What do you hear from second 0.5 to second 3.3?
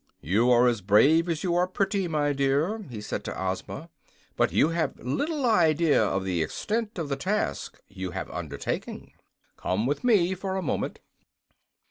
as brave as you are pretty, my dear," he said